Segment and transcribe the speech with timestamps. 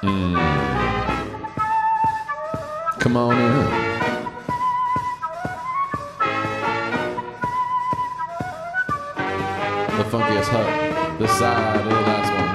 [0.00, 0.36] Come
[3.16, 3.64] on in.
[9.96, 12.52] The funkiest hut, this side of the last one.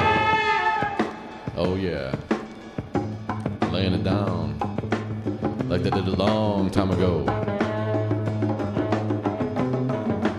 [1.57, 2.15] Oh yeah.
[3.73, 4.57] Laying it down
[5.67, 7.25] like they did a long time ago.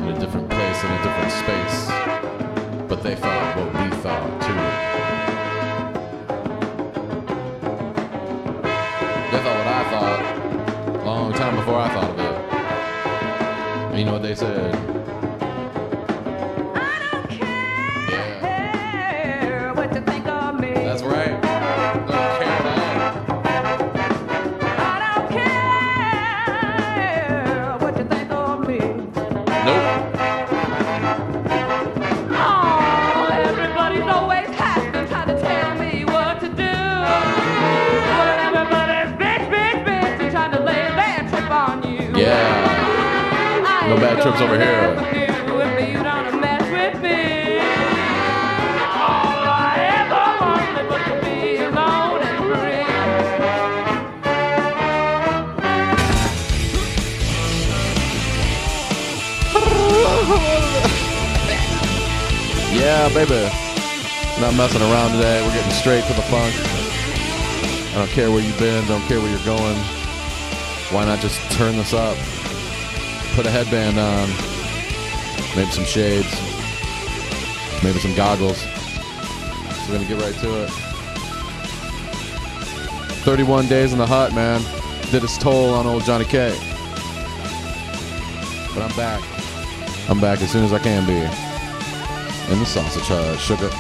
[0.01, 1.87] In a different place, in a different space.
[2.89, 3.74] But they thought what
[13.97, 15.04] you know what they said?
[62.85, 63.49] Yeah, baby.
[64.43, 65.41] Not messing around today.
[65.41, 66.55] We're getting straight to the funk.
[66.55, 69.79] I don't care where you've been, don't care where you're going.
[70.93, 72.15] Why not just turn this up?
[73.37, 74.29] Put a headband on,
[75.57, 76.29] maybe some shades,
[77.83, 78.59] maybe some goggles.
[78.59, 78.69] So
[79.89, 80.71] we're gonna get right to it.
[83.25, 84.61] 31 days in the hut, man.
[85.11, 86.55] Did its toll on old Johnny K.
[88.75, 89.23] But I'm back.
[90.11, 91.44] I'm back as soon as I can be
[92.51, 93.39] in the sausage hut.
[93.39, 93.71] Sugar.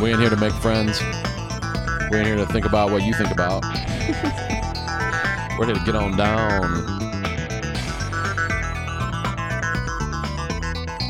[0.00, 1.00] We ain't here to make friends.
[2.10, 3.62] We ain't here to think about what you think about.
[5.58, 6.86] We're here to get on down.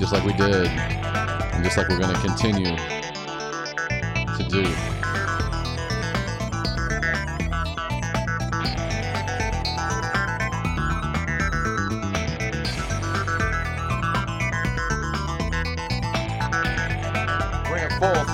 [0.00, 0.66] Just like we did.
[0.66, 2.74] And just like we're going to continue
[4.36, 4.99] to do.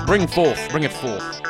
[0.07, 0.69] Bring forth.
[0.69, 1.46] Bring it forth.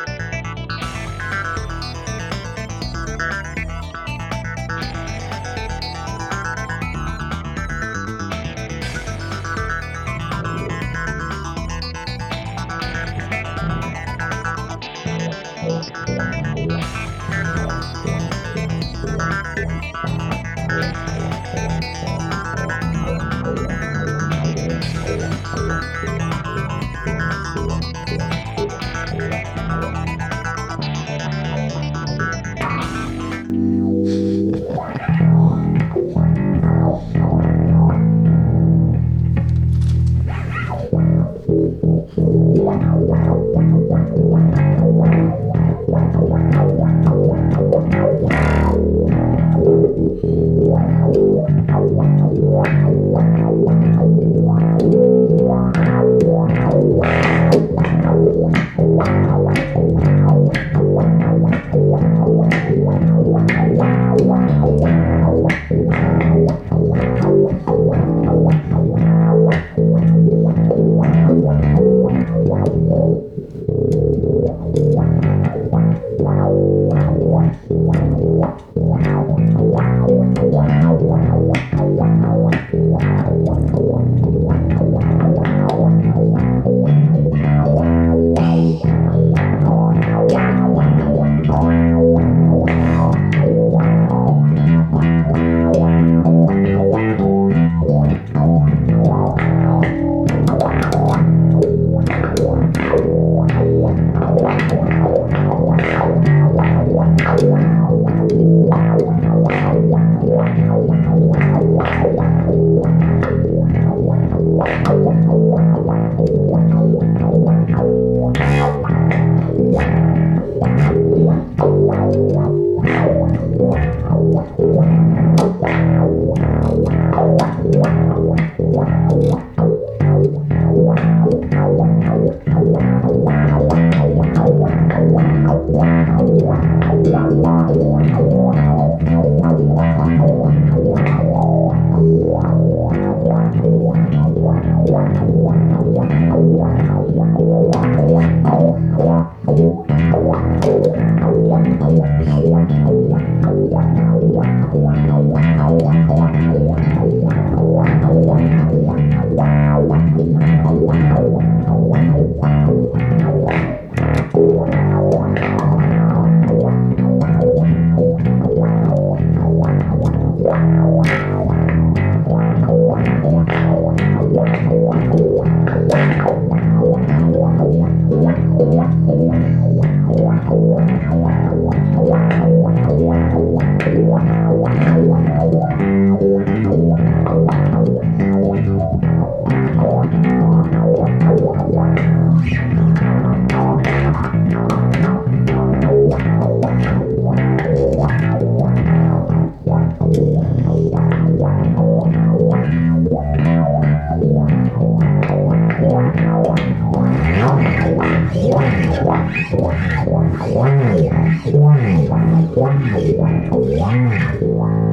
[212.90, 214.87] Thank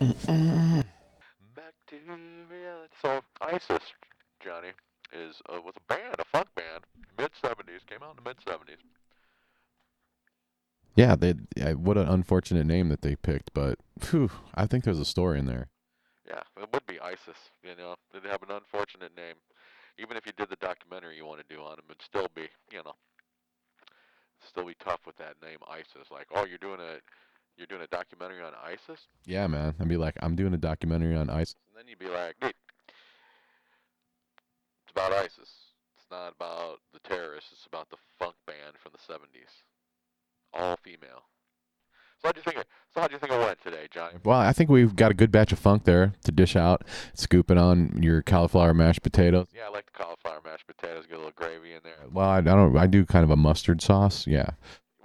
[0.00, 1.96] Back to
[2.50, 2.94] reality.
[3.02, 3.82] So ISIS,
[4.42, 4.70] Johnny,
[5.12, 6.84] is uh, was a band, a funk band,
[7.18, 7.86] mid '70s.
[7.86, 8.80] Came out in the mid '70s.
[10.96, 11.34] Yeah, they.
[11.54, 15.38] Yeah, what an unfortunate name that they picked, but phew, I think there's a story
[15.38, 15.68] in there.
[16.26, 17.50] Yeah, it would be ISIS.
[17.62, 19.36] You know, they'd have an unfortunate name.
[19.98, 22.48] Even if you did the documentary you want to do on them, it'd still be,
[22.72, 22.94] you know,
[24.48, 26.08] still be tough with that name ISIS.
[26.10, 26.96] Like, oh, you're doing a,
[27.60, 29.74] you're doing a documentary on ISIS, Yeah, man.
[29.78, 31.56] I'd be like, I'm doing a documentary on ISIS.
[31.68, 32.54] and then you'd be like, "Neat.
[34.84, 35.38] it's about ISIS.
[35.96, 37.50] It's not about the terrorists.
[37.52, 39.52] It's about the funk band from the '70s,
[40.52, 41.22] all female.
[42.20, 42.56] So how do you think?
[42.58, 44.18] It, so how do you think it went today, Johnny?
[44.24, 46.82] Well, I think we've got a good batch of funk there to dish out.
[47.14, 49.46] Scoop it on your cauliflower mashed potatoes.
[49.54, 51.06] Yeah, I like the cauliflower mashed potatoes.
[51.06, 51.94] Get a little gravy in there.
[52.12, 52.76] Well, I, I don't.
[52.76, 54.26] I do kind of a mustard sauce.
[54.26, 54.50] Yeah.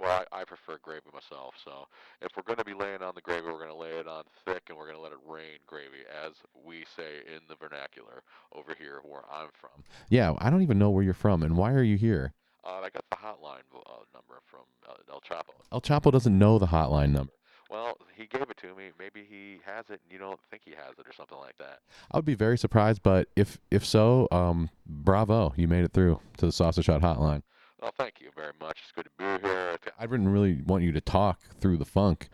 [0.06, 1.54] Well, I, I prefer gravy myself.
[1.64, 1.88] So
[2.22, 4.24] if we're going to be laying on the gravy, we're going to lay it on
[4.44, 6.32] thick, and we're going to let it rain gravy, as
[6.64, 8.22] we say in the vernacular
[8.54, 9.82] over here where I'm from.
[10.08, 10.34] Yeah.
[10.38, 12.32] I don't even know where you're from and why are you here?
[12.64, 15.54] Uh, I got the hotline uh, number from uh, El Chapo.
[15.72, 17.32] El Chapo doesn't know the hotline number.
[17.70, 18.90] Well, he gave it to me.
[18.98, 21.80] Maybe he has it, and you don't think he has it, or something like that.
[22.12, 26.20] I would be very surprised, but if if so, um, bravo, you made it through
[26.38, 27.42] to the Sausage Hut Hotline.
[27.80, 28.78] Well, thank you very much.
[28.82, 29.76] It's good to be here.
[29.98, 32.28] I didn't really want you to talk through the funk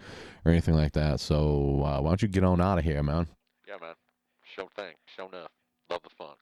[0.45, 1.21] or anything like that.
[1.21, 3.27] So uh, why don't you get on out of here, man?
[3.67, 3.95] Yeah, man.
[4.57, 4.95] Show thing.
[5.17, 5.51] Show enough.
[5.91, 6.37] Love the fun.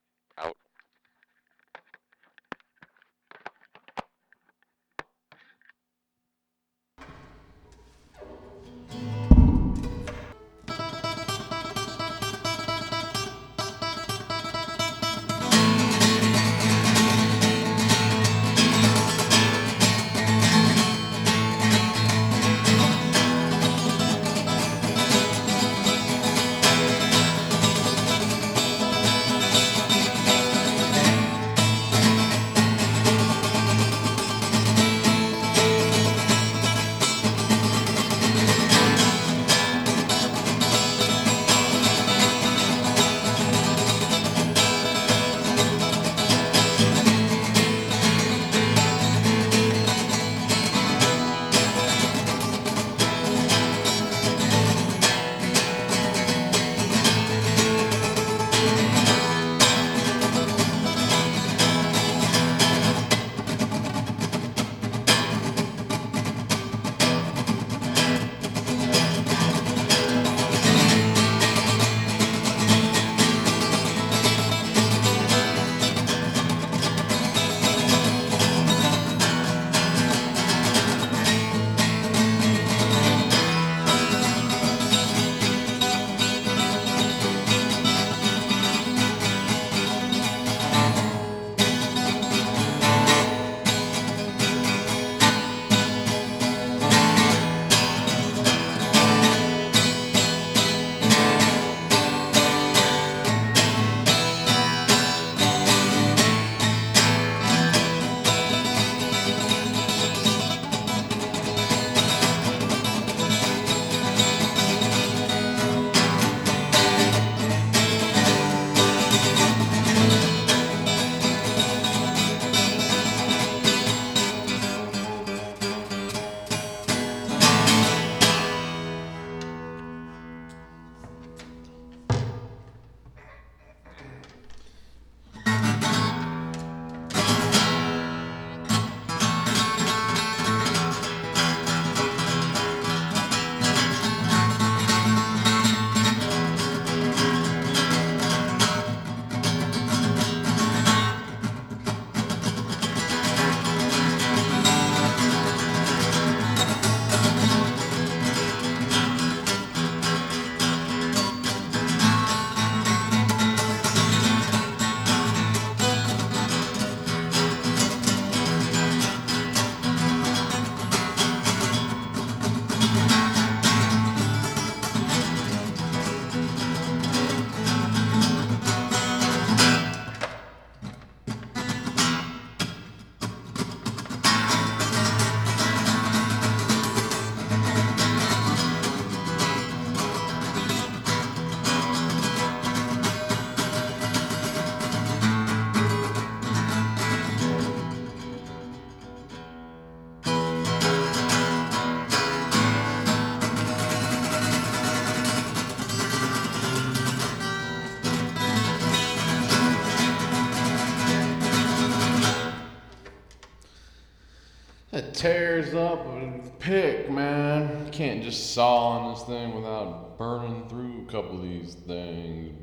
[215.20, 217.90] Tears up a pick, man.
[217.90, 222.56] Can't just saw on this thing without burning through a couple of these things.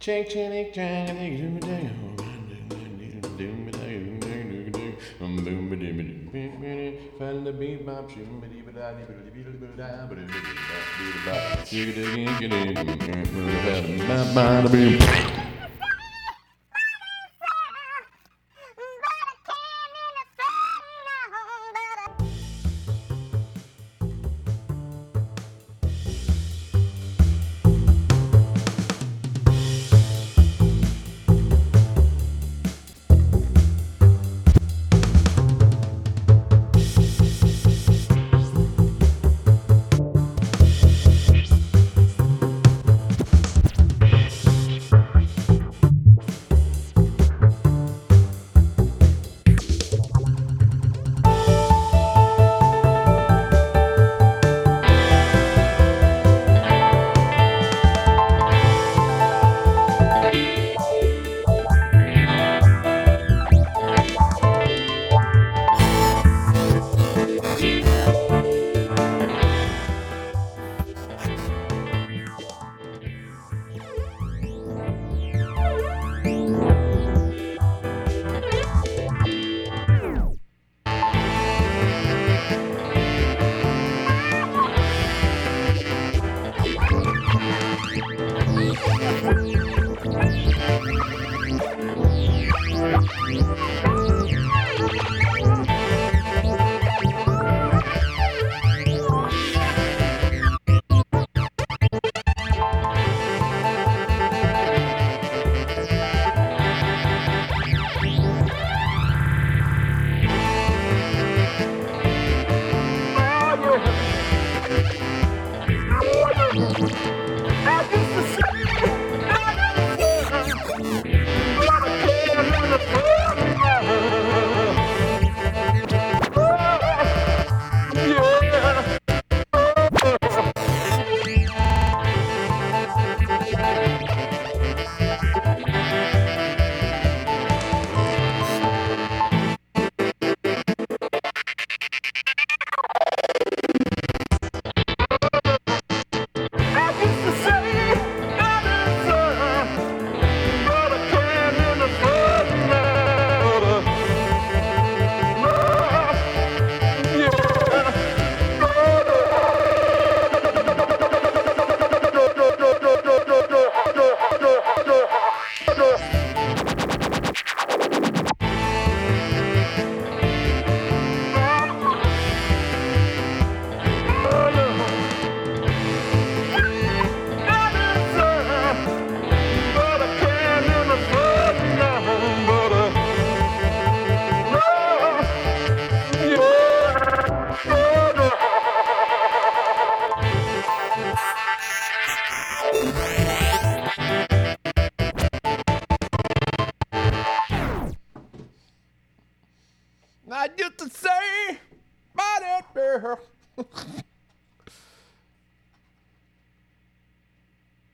[0.00, 0.72] Chink chink
[14.72, 15.37] chink.